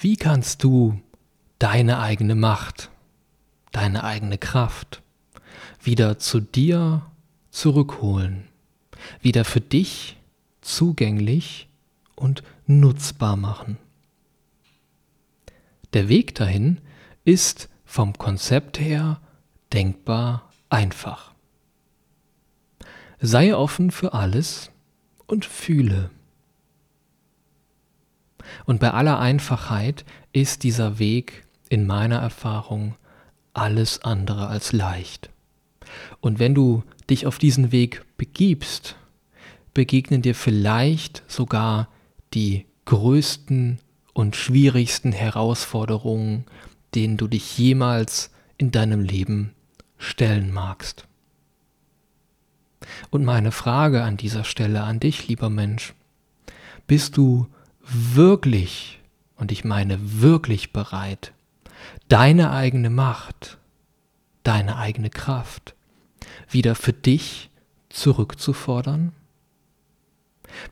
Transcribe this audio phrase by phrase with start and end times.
[0.00, 1.00] Wie kannst du
[1.58, 2.88] deine eigene Macht,
[3.72, 5.02] deine eigene Kraft
[5.82, 7.02] wieder zu dir
[7.50, 8.46] zurückholen,
[9.20, 10.16] wieder für dich
[10.60, 11.68] zugänglich
[12.14, 13.76] und nutzbar machen?
[15.94, 16.80] Der Weg dahin
[17.24, 19.20] ist vom Konzept her
[19.72, 21.34] denkbar einfach.
[23.18, 24.70] Sei offen für alles
[25.26, 26.10] und fühle.
[28.64, 32.94] Und bei aller Einfachheit ist dieser Weg in meiner Erfahrung
[33.52, 35.30] alles andere als leicht.
[36.20, 38.96] Und wenn du dich auf diesen Weg begibst,
[39.74, 41.88] begegnen dir vielleicht sogar
[42.34, 43.78] die größten
[44.12, 46.44] und schwierigsten Herausforderungen,
[46.94, 49.54] denen du dich jemals in deinem Leben
[49.98, 51.06] stellen magst.
[53.10, 55.94] Und meine Frage an dieser Stelle an dich, lieber Mensch,
[56.86, 57.46] bist du
[57.88, 59.00] wirklich,
[59.36, 61.32] und ich meine wirklich bereit,
[62.08, 63.58] deine eigene Macht,
[64.42, 65.74] deine eigene Kraft
[66.48, 67.50] wieder für dich
[67.88, 69.12] zurückzufordern?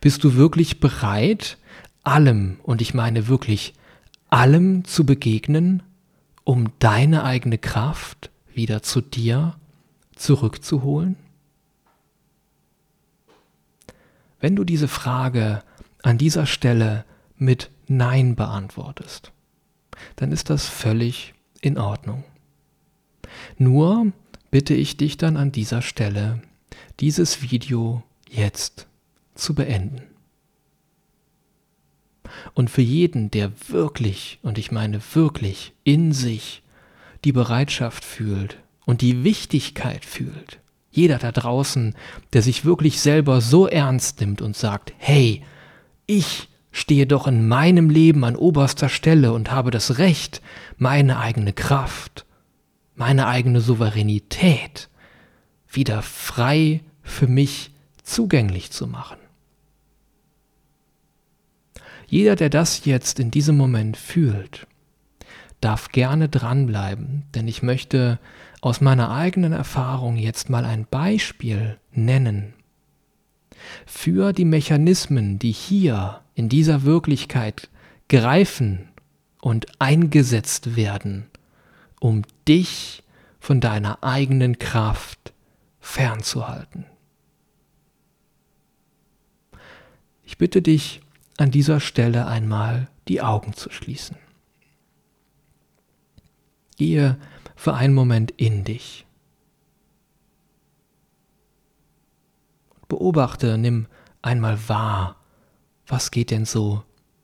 [0.01, 1.57] Bist du wirklich bereit,
[2.03, 3.73] allem, und ich meine wirklich
[4.29, 5.83] allem zu begegnen,
[6.43, 9.55] um deine eigene Kraft wieder zu dir
[10.15, 11.15] zurückzuholen?
[14.39, 15.63] Wenn du diese Frage
[16.03, 17.05] an dieser Stelle
[17.37, 19.31] mit Nein beantwortest,
[20.15, 22.23] dann ist das völlig in Ordnung.
[23.57, 24.11] Nur
[24.51, 26.41] bitte ich dich dann an dieser Stelle,
[26.99, 28.87] dieses Video jetzt
[29.35, 30.01] zu beenden.
[32.53, 36.61] Und für jeden, der wirklich, und ich meine wirklich, in sich
[37.23, 40.59] die Bereitschaft fühlt und die Wichtigkeit fühlt,
[40.91, 41.95] jeder da draußen,
[42.33, 45.43] der sich wirklich selber so ernst nimmt und sagt, hey,
[46.07, 50.41] ich stehe doch in meinem Leben an oberster Stelle und habe das Recht,
[50.77, 52.25] meine eigene Kraft,
[52.95, 54.89] meine eigene Souveränität
[55.69, 57.71] wieder frei für mich
[58.03, 59.17] zugänglich zu machen.
[62.07, 64.65] Jeder, der das jetzt in diesem Moment fühlt,
[65.59, 68.19] darf gerne dranbleiben, denn ich möchte
[68.61, 72.53] aus meiner eigenen Erfahrung jetzt mal ein Beispiel nennen
[73.85, 77.69] für die Mechanismen, die hier in dieser Wirklichkeit
[78.09, 78.89] greifen
[79.41, 81.27] und eingesetzt werden,
[81.99, 83.03] um dich
[83.39, 85.33] von deiner eigenen Kraft
[85.79, 86.85] fernzuhalten.
[90.23, 91.01] Ich bitte dich
[91.37, 94.17] an dieser Stelle einmal die Augen zu schließen.
[96.75, 97.17] Gehe
[97.55, 99.06] für einen Moment in dich.
[102.87, 103.87] Beobachte, nimm
[104.21, 105.17] einmal wahr,
[105.87, 106.83] was geht denn so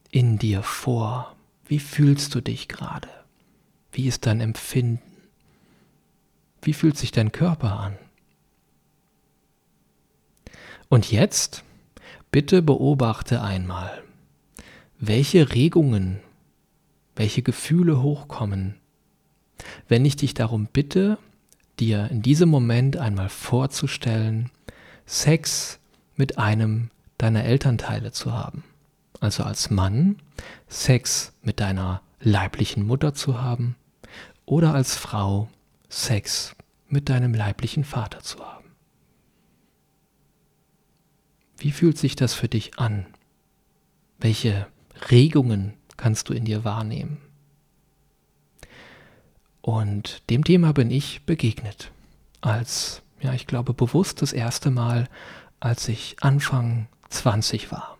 [0.10, 1.36] in dir vor?
[1.66, 3.10] Wie fühlst du dich gerade?
[3.92, 5.02] Wie ist dein Empfinden?
[6.62, 7.98] Wie fühlt sich dein Körper an?
[10.90, 11.64] Und jetzt
[12.32, 14.04] bitte beobachte einmal,
[15.00, 16.20] welche Regungen,
[17.16, 18.76] welche Gefühle hochkommen,
[19.88, 21.18] wenn ich dich darum bitte,
[21.80, 24.52] dir in diesem Moment einmal vorzustellen,
[25.06, 25.80] Sex
[26.16, 28.64] mit einem deiner Elternteile zu haben.
[29.20, 30.18] Also als Mann
[30.68, 33.76] Sex mit deiner leiblichen Mutter zu haben
[34.46, 35.50] oder als Frau
[35.90, 36.56] Sex
[36.88, 38.66] mit deinem leiblichen Vater zu haben.
[41.58, 43.06] Wie fühlt sich das für dich an?
[44.20, 44.68] Welche
[45.10, 47.18] Regungen kannst du in dir wahrnehmen?
[49.62, 51.92] Und dem Thema bin ich begegnet,
[52.42, 55.08] als, ja, ich glaube, bewusst das erste Mal,
[55.60, 57.98] als ich Anfang 20 war.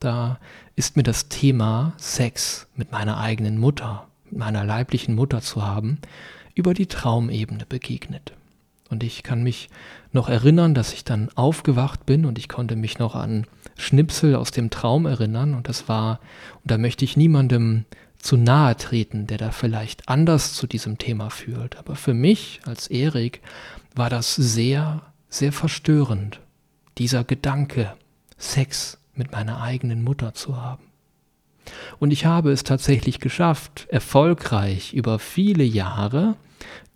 [0.00, 0.38] Da
[0.76, 5.98] ist mir das Thema Sex mit meiner eigenen Mutter, mit meiner leiblichen Mutter zu haben,
[6.54, 8.32] über die Traumebene begegnet.
[8.88, 9.68] Und ich kann mich
[10.12, 13.46] noch erinnern, dass ich dann aufgewacht bin und ich konnte mich noch an
[13.76, 15.54] Schnipsel aus dem Traum erinnern.
[15.54, 16.20] Und das war,
[16.62, 17.84] und da möchte ich niemandem
[18.26, 21.76] zu nahe treten, der da vielleicht anders zu diesem Thema fühlt.
[21.76, 23.40] Aber für mich als Erik
[23.94, 26.40] war das sehr, sehr verstörend,
[26.98, 27.94] dieser Gedanke,
[28.36, 30.82] Sex mit meiner eigenen Mutter zu haben.
[31.98, 36.36] Und ich habe es tatsächlich geschafft, erfolgreich über viele Jahre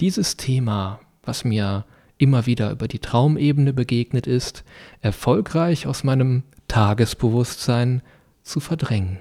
[0.01, 1.85] dieses Thema, was mir
[2.19, 4.65] immer wieder über die Traumebene begegnet ist,
[5.01, 8.03] erfolgreich aus meinem Tagesbewusstsein
[8.43, 9.19] zu verdrängen.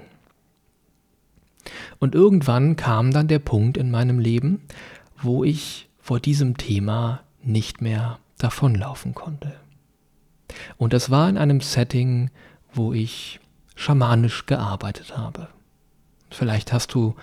[1.98, 4.62] Und irgendwann kam dann der Punkt in meinem Leben,
[5.22, 9.54] wo ich vor diesem Thema nicht mehr davonlaufen konnte.
[10.76, 12.30] Und das war in einem Setting,
[12.72, 13.40] wo ich
[13.74, 15.48] schamanisch gearbeitet habe.
[16.30, 17.14] Vielleicht hast du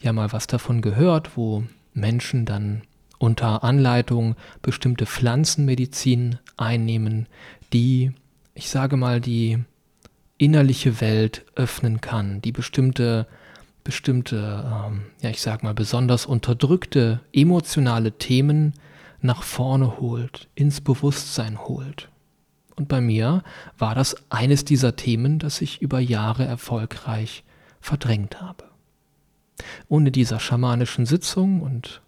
[0.00, 2.82] ja mal was davon gehört, wo Menschen dann
[3.18, 7.26] unter Anleitung bestimmte Pflanzenmedizin einnehmen,
[7.72, 8.12] die,
[8.54, 9.58] ich sage mal, die
[10.36, 13.26] innerliche Welt öffnen kann, die bestimmte,
[13.84, 18.72] bestimmte, ähm, ja, ich sage mal, besonders unterdrückte emotionale Themen
[19.20, 22.08] nach vorne holt, ins Bewusstsein holt.
[22.76, 23.44] Und bei mir
[23.78, 27.44] war das eines dieser Themen, das ich über Jahre erfolgreich
[27.80, 28.64] verdrängt habe.
[29.88, 32.02] Ohne dieser schamanischen Sitzung und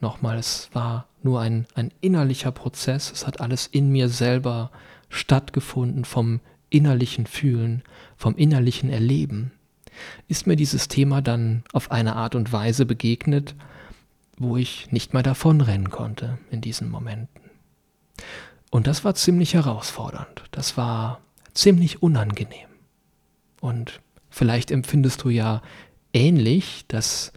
[0.00, 4.70] nochmal, es war nur ein, ein innerlicher Prozess, es hat alles in mir selber
[5.08, 6.40] stattgefunden, vom
[6.70, 7.82] innerlichen Fühlen,
[8.16, 9.52] vom innerlichen Erleben,
[10.28, 13.54] ist mir dieses Thema dann auf eine Art und Weise begegnet,
[14.38, 17.50] wo ich nicht mehr davonrennen konnte in diesen Momenten.
[18.70, 21.20] Und das war ziemlich herausfordernd, das war
[21.54, 22.68] ziemlich unangenehm.
[23.60, 24.00] Und
[24.30, 25.62] vielleicht empfindest du ja
[26.12, 27.32] ähnlich, dass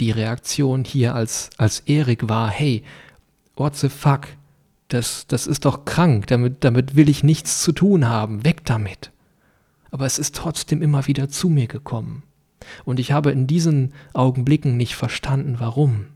[0.00, 2.84] die Reaktion hier als, als Erik war, hey,
[3.56, 4.28] what the fuck,
[4.88, 9.10] das, das ist doch krank, damit, damit will ich nichts zu tun haben, weg damit.
[9.94, 12.24] Aber es ist trotzdem immer wieder zu mir gekommen.
[12.84, 16.06] Und ich habe in diesen Augenblicken nicht verstanden, warum.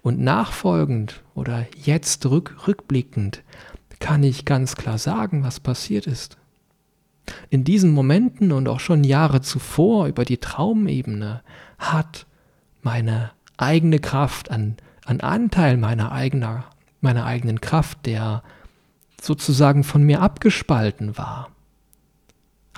[0.00, 3.42] Und nachfolgend oder jetzt rück, rückblickend
[3.98, 6.38] kann ich ganz klar sagen, was passiert ist.
[7.50, 11.42] In diesen Momenten und auch schon Jahre zuvor über die Traumebene
[11.78, 12.24] hat
[12.80, 16.64] meine eigene Kraft, an, an Anteil meiner, eigener,
[17.02, 18.42] meiner eigenen Kraft, der
[19.20, 21.50] sozusagen von mir abgespalten war,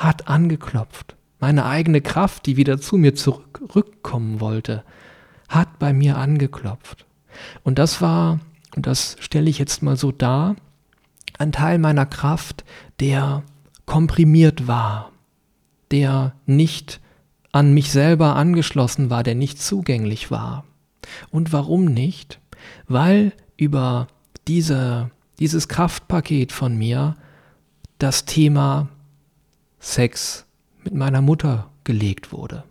[0.01, 1.15] hat angeklopft.
[1.41, 4.83] Meine eigene Kraft, die wieder zu mir zurückkommen wollte,
[5.49, 7.07] hat bei mir angeklopft.
[7.63, 8.41] Und das war,
[8.75, 10.57] und das stelle ich jetzt mal so dar,
[11.39, 12.65] ein Teil meiner Kraft,
[12.99, 13.43] der
[13.85, 15.13] komprimiert war,
[15.91, 17.01] der nicht
[17.53, 20.65] an mich selber angeschlossen war, der nicht zugänglich war.
[21.31, 22.41] Und warum nicht?
[22.87, 24.09] Weil über
[24.49, 27.17] diese, dieses Kraftpaket von mir
[27.99, 28.89] das Thema
[29.81, 30.47] Sex
[30.85, 32.65] mit meiner Mutter gelegt wurde.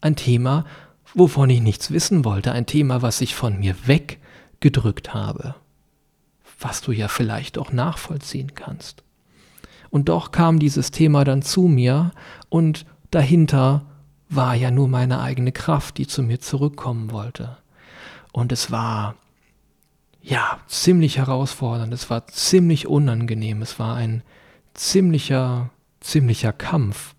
[0.00, 0.64] Ein Thema,
[1.14, 5.56] wovon ich nichts wissen wollte, ein Thema, was ich von mir weggedrückt habe,
[6.60, 9.02] was du ja vielleicht auch nachvollziehen kannst.
[9.90, 12.12] Und doch kam dieses Thema dann zu mir
[12.48, 13.84] und dahinter
[14.28, 17.58] war ja nur meine eigene Kraft, die zu mir zurückkommen wollte.
[18.32, 19.16] Und es war
[20.22, 24.22] ja ziemlich herausfordernd, es war ziemlich unangenehm, es war ein
[24.74, 25.70] ziemlicher,
[26.00, 27.14] ziemlicher Kampf.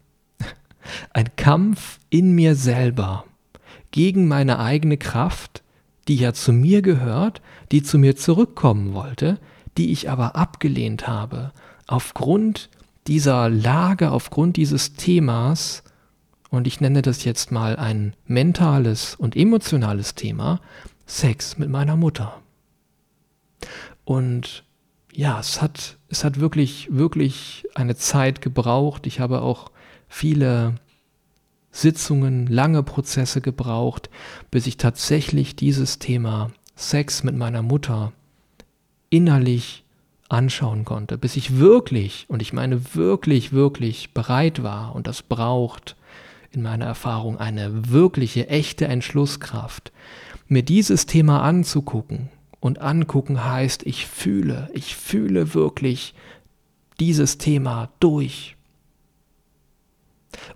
[1.13, 3.25] Ein Kampf in mir selber
[3.91, 5.63] gegen meine eigene Kraft,
[6.07, 7.41] die ja zu mir gehört,
[7.71, 9.39] die zu mir zurückkommen wollte,
[9.77, 11.51] die ich aber abgelehnt habe,
[11.87, 12.69] aufgrund
[13.07, 15.83] dieser Lage, aufgrund dieses Themas,
[16.49, 20.59] und ich nenne das jetzt mal ein mentales und emotionales Thema,
[21.05, 22.41] Sex mit meiner Mutter.
[24.03, 24.63] Und
[25.13, 29.07] ja, es hat, es hat wirklich, wirklich eine Zeit gebraucht.
[29.07, 29.71] Ich habe auch
[30.07, 30.75] viele
[31.71, 34.09] Sitzungen, lange Prozesse gebraucht,
[34.51, 38.11] bis ich tatsächlich dieses Thema Sex mit meiner Mutter
[39.09, 39.83] innerlich
[40.29, 45.95] anschauen konnte, bis ich wirklich, und ich meine wirklich, wirklich bereit war und das braucht
[46.51, 49.91] in meiner Erfahrung eine wirkliche, echte Entschlusskraft,
[50.47, 52.29] mir dieses Thema anzugucken.
[52.61, 56.13] Und angucken heißt, ich fühle, ich fühle wirklich
[56.99, 58.55] dieses Thema durch.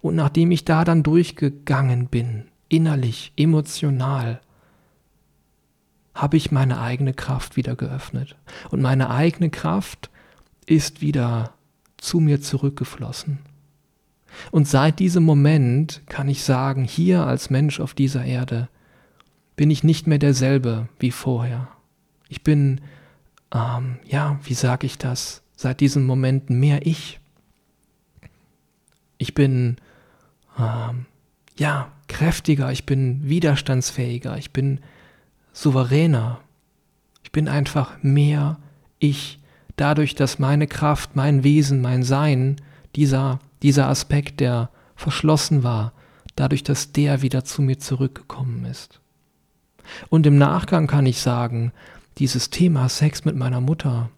[0.01, 4.39] Und nachdem ich da dann durchgegangen bin, innerlich, emotional,
[6.13, 8.37] habe ich meine eigene Kraft wieder geöffnet.
[8.69, 10.09] Und meine eigene Kraft
[10.65, 11.53] ist wieder
[11.97, 13.39] zu mir zurückgeflossen.
[14.51, 18.69] Und seit diesem Moment kann ich sagen, hier als Mensch auf dieser Erde
[19.55, 21.67] bin ich nicht mehr derselbe wie vorher.
[22.29, 22.81] Ich bin,
[23.53, 27.19] ähm, ja, wie sage ich das, seit diesem Moment mehr ich.
[29.17, 29.77] Ich bin,
[30.59, 31.05] ähm,
[31.57, 34.79] ja, kräftiger, ich bin widerstandsfähiger, ich bin
[35.53, 36.39] souveräner.
[37.23, 38.57] Ich bin einfach mehr
[38.99, 39.39] ich,
[39.75, 42.57] dadurch, dass meine Kraft, mein Wesen, mein Sein,
[42.95, 45.93] dieser, dieser Aspekt, der verschlossen war,
[46.35, 48.99] dadurch, dass der wieder zu mir zurückgekommen ist.
[50.09, 51.71] Und im Nachgang kann ich sagen,
[52.17, 54.09] dieses Thema Sex mit meiner Mutter,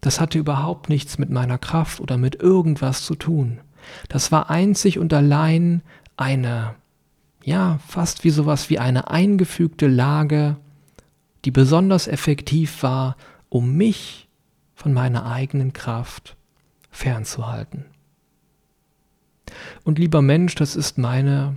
[0.00, 3.60] das hatte überhaupt nichts mit meiner Kraft oder mit irgendwas zu tun.
[4.08, 5.82] Das war einzig und allein
[6.16, 6.74] eine,
[7.42, 10.56] ja, fast wie sowas wie eine eingefügte Lage,
[11.44, 13.16] die besonders effektiv war,
[13.48, 14.28] um mich
[14.74, 16.36] von meiner eigenen Kraft
[16.90, 17.86] fernzuhalten.
[19.84, 21.56] Und lieber Mensch, das ist meine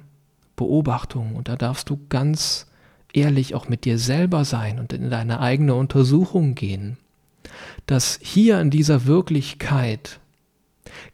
[0.56, 2.71] Beobachtung und da darfst du ganz
[3.14, 6.98] ehrlich auch mit dir selber sein und in deine eigene Untersuchung gehen,
[7.86, 10.20] dass hier in dieser Wirklichkeit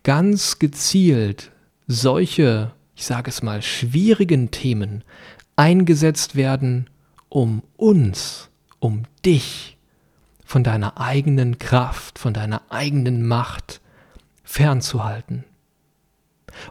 [0.03, 1.51] ganz gezielt
[1.87, 5.03] solche, ich sage es mal, schwierigen Themen
[5.55, 6.89] eingesetzt werden,
[7.29, 8.49] um uns,
[8.79, 9.77] um dich
[10.45, 13.81] von deiner eigenen Kraft, von deiner eigenen Macht
[14.43, 15.43] fernzuhalten.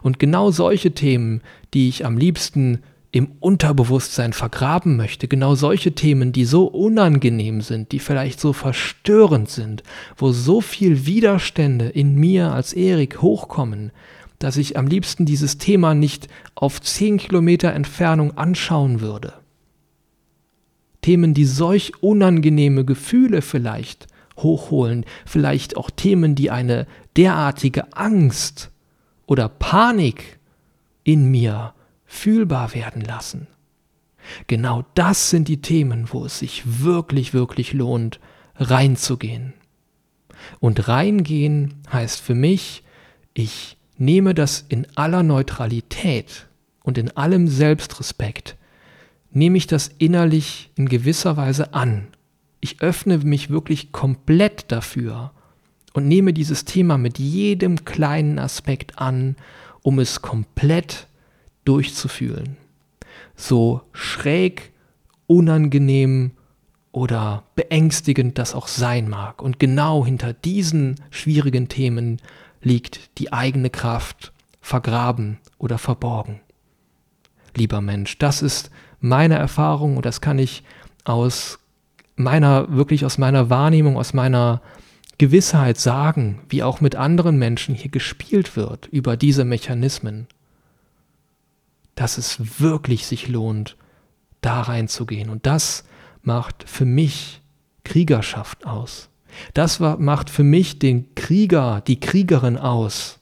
[0.01, 1.41] Und genau solche Themen,
[1.73, 7.91] die ich am liebsten im Unterbewusstsein vergraben möchte, genau solche Themen, die so unangenehm sind,
[7.91, 9.83] die vielleicht so verstörend sind,
[10.17, 13.91] wo so viel Widerstände in mir als Erik hochkommen,
[14.39, 19.33] dass ich am liebsten dieses Thema nicht auf zehn Kilometer Entfernung anschauen würde.
[21.01, 26.85] Themen, die solch unangenehme Gefühle vielleicht hochholen, vielleicht auch Themen, die eine
[27.15, 28.69] derartige Angst
[29.25, 30.37] oder Panik
[31.03, 31.73] in mir
[32.07, 33.47] fühlbar werden lassen.
[34.47, 38.19] Genau das sind die Themen, wo es sich wirklich, wirklich lohnt,
[38.55, 39.53] reinzugehen.
[40.59, 42.83] Und reingehen heißt für mich,
[43.33, 46.47] ich nehme das in aller Neutralität
[46.83, 48.57] und in allem Selbstrespekt,
[49.31, 52.07] nehme ich das innerlich in gewisser Weise an.
[52.59, 55.31] Ich öffne mich wirklich komplett dafür
[55.93, 59.35] und nehme dieses Thema mit jedem kleinen Aspekt an,
[59.81, 61.06] um es komplett
[61.67, 62.57] durchzufühlen.
[63.35, 64.71] So schräg,
[65.27, 66.31] unangenehm
[66.91, 69.41] oder beängstigend das auch sein mag.
[69.41, 72.21] Und genau hinter diesen schwierigen Themen
[72.61, 74.31] liegt die eigene Kraft
[74.61, 76.39] vergraben oder verborgen.
[77.55, 80.63] Lieber Mensch, das ist meine Erfahrung und das kann ich
[81.03, 81.59] aus
[82.15, 84.61] meiner, wirklich aus meiner Wahrnehmung, aus meiner
[85.17, 90.27] Gewissheit sagen, wie auch mit anderen Menschen hier gespielt wird über diese Mechanismen
[91.97, 93.75] dass es wirklich sich lohnt,
[94.41, 95.29] da reinzugehen.
[95.29, 95.83] Und das
[96.21, 97.41] macht für mich
[97.83, 99.09] Kriegerschaft aus.
[99.53, 103.19] Das macht für mich den Krieger, die Kriegerin aus.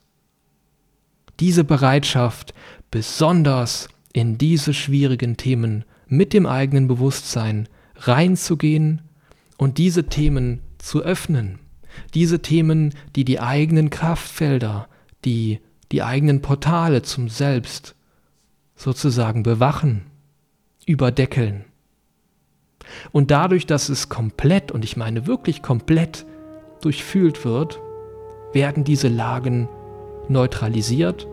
[1.40, 2.54] Diese Bereitschaft,
[2.92, 9.02] besonders in diese schwierigen Themen mit dem eigenen Bewusstsein reinzugehen
[9.58, 11.60] und diese Themen zu öffnen.
[12.14, 14.90] Diese Themen, die die eigenen Kraftfelder,
[15.24, 15.62] die
[15.94, 17.95] die eigenen Portale zum Selbst
[18.76, 20.06] sozusagen bewachen,
[20.86, 21.66] überdeckeln.
[23.12, 26.26] Und dadurch, dass es komplett, und ich meine wirklich komplett,
[26.82, 27.80] durchfühlt wird,
[28.54, 29.68] werden diese Lagen
[30.30, 31.28] neutralisiert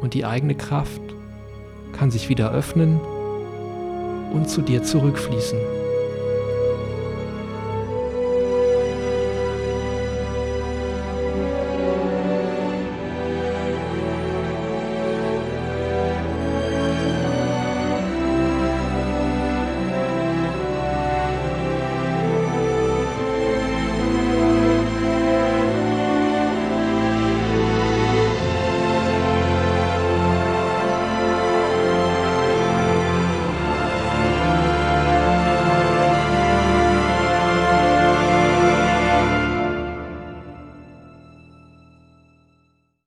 [0.00, 1.02] und die eigene Kraft
[1.92, 3.00] kann sich wieder öffnen
[4.32, 5.83] und zu dir zurückfließen.